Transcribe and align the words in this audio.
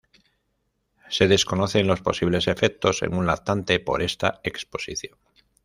Se 1.11 1.27
desconocen 1.27 1.85
los 1.85 2.01
posibles 2.01 2.47
efectos 2.47 3.03
en 3.03 3.13
un 3.13 3.27
lactante 3.27 3.79
por 3.79 4.01
esta 4.01 4.41
exposición. 4.43 5.19